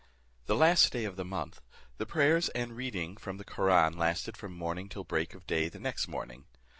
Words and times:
The 0.47 0.55
last 0.55 0.91
day 0.91 1.05
of 1.05 1.15
the 1.15 1.23
month, 1.23 1.61
the 1.99 2.07
prayers 2.07 2.49
and 2.55 2.75
reading 2.75 3.19
of 3.23 3.37
the 3.37 3.45
Koraun 3.45 3.95
lasted 3.95 4.35
from 4.35 4.51
morning 4.51 4.89
till 4.89 5.03
break 5.03 5.35
of 5.35 5.45
day 5.45 5.69
the 5.69 5.79
next 5.79 6.07
morning. 6.07 6.45